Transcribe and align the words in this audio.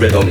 rhythm. 0.00 0.30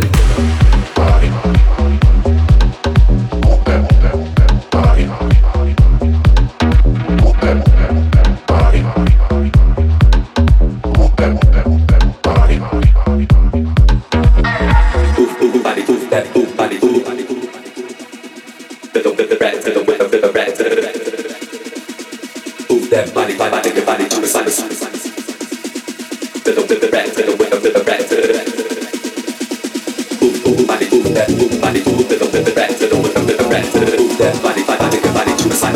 Move 22.69 22.89
that 22.89 23.12
body, 23.13 23.38
body, 23.38 23.62
take 23.62 23.75
your 23.75 23.86
body 23.86 24.10
to 24.10 24.21
body, 24.21 24.49
side. 24.49 24.79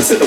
Move 0.04 0.20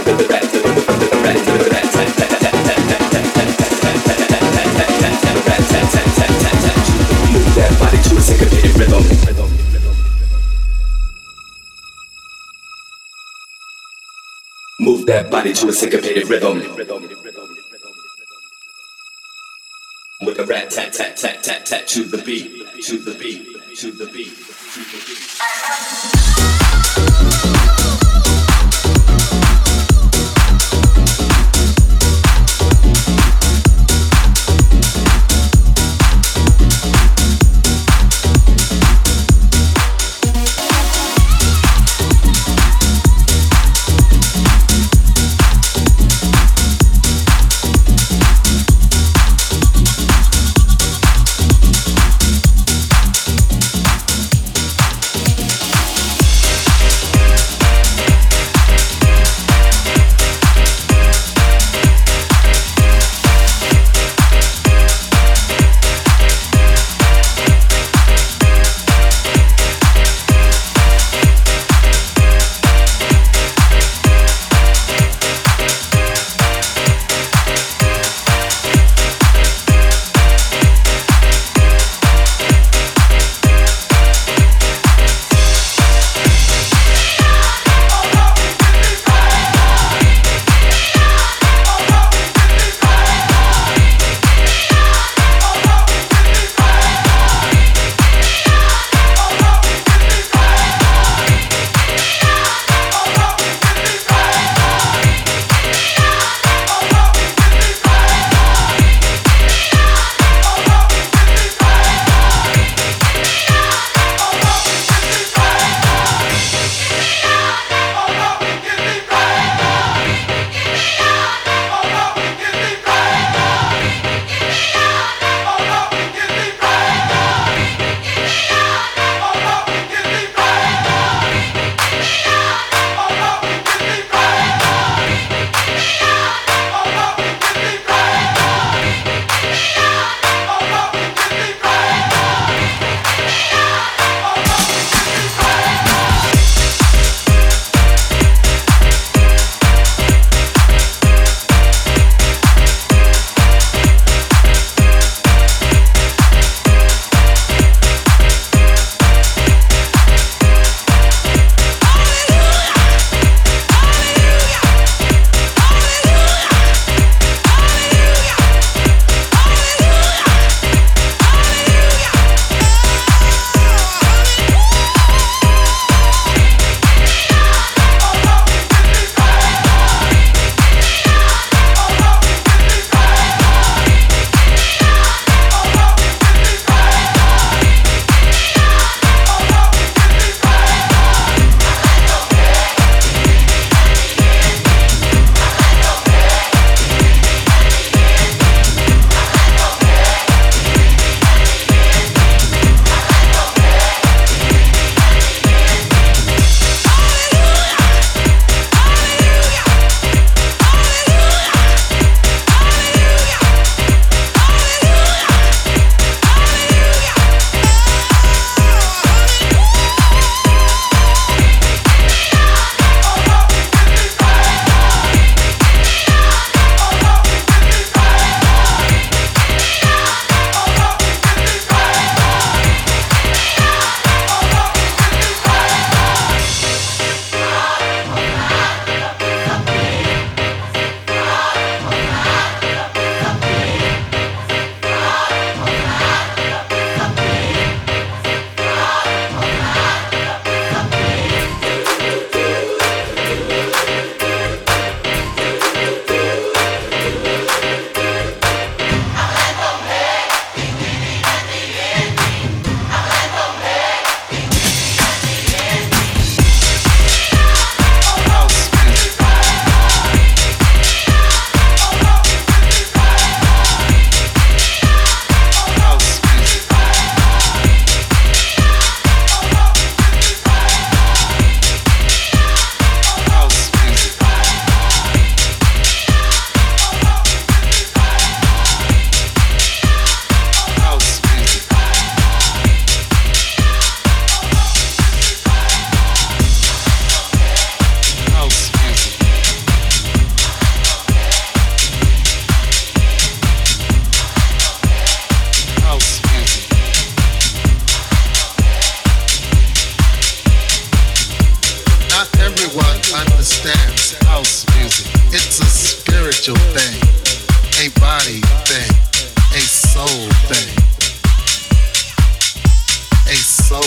that 15.05 15.29
body 15.31 15.53
to 15.53 15.69
a 15.69 15.73
syncopated 15.73 16.31
rhythm. 16.31 16.61
With 20.23 20.39
a 20.39 20.47
rat 20.47 20.71
tat 20.71 20.95
tat 20.95 21.17
tat 21.19 21.43
tat 21.43 21.67
tat 21.67 21.87
to 21.89 22.05
the 22.05 22.23
beat, 22.25 22.67
to 22.83 22.99
the 22.99 23.13
beat, 23.19 23.47
to 23.77 23.93
the 23.93 24.07
beat, 24.07 24.37
to 24.37 24.81
the 24.81 25.05
beat. 25.07 26.26